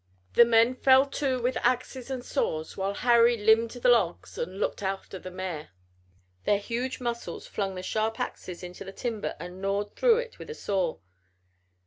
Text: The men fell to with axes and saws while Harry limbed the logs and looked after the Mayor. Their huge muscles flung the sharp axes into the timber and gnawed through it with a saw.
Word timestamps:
The 0.33 0.45
men 0.45 0.73
fell 0.73 1.05
to 1.05 1.39
with 1.39 1.57
axes 1.57 2.09
and 2.09 2.25
saws 2.25 2.75
while 2.75 2.95
Harry 2.95 3.37
limbed 3.37 3.69
the 3.69 3.87
logs 3.89 4.35
and 4.35 4.59
looked 4.59 4.81
after 4.81 5.19
the 5.19 5.29
Mayor. 5.29 5.69
Their 6.45 6.57
huge 6.57 6.99
muscles 6.99 7.45
flung 7.45 7.75
the 7.75 7.83
sharp 7.83 8.19
axes 8.19 8.63
into 8.63 8.83
the 8.83 8.93
timber 8.93 9.35
and 9.39 9.61
gnawed 9.61 9.95
through 9.95 10.17
it 10.17 10.39
with 10.39 10.49
a 10.49 10.55
saw. 10.55 10.97